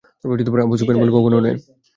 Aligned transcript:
আবু 0.63 0.75
সুফিয়ান 0.79 0.97
বলে 1.01 1.11
কখনও 1.15 1.39
নয়। 1.45 1.55